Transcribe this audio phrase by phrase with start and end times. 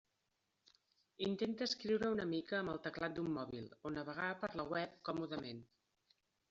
[1.25, 5.67] Intenta escriure una mica amb el teclat d'un mòbil, o navegar per la web còmodament.